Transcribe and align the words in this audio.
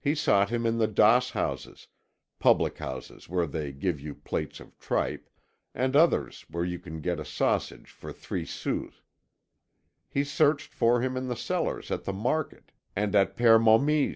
He 0.00 0.16
sought 0.16 0.50
him 0.50 0.66
in 0.66 0.78
the 0.78 0.88
doss 0.88 1.30
houses, 1.30 1.86
public 2.40 2.78
houses 2.78 3.28
where 3.28 3.46
they 3.46 3.70
give 3.70 4.00
you 4.00 4.16
plates 4.16 4.58
of 4.58 4.76
tripe, 4.80 5.30
and 5.72 5.94
others 5.94 6.44
where 6.48 6.64
you 6.64 6.80
can 6.80 7.00
get 7.00 7.20
a 7.20 7.24
sausage 7.24 7.88
for 7.92 8.12
three 8.12 8.44
sous; 8.44 9.02
he 10.08 10.24
searched 10.24 10.74
for 10.74 11.00
him 11.00 11.16
in 11.16 11.28
the 11.28 11.36
cellars 11.36 11.92
at 11.92 12.02
the 12.02 12.12
Market 12.12 12.72
and 12.96 13.14
at 13.14 13.36
Père 13.36 13.62
Momie's. 13.62 14.04